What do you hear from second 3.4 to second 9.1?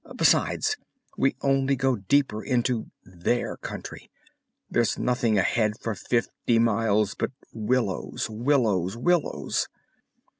country! There's nothing ahead for fifty miles but willows, willows,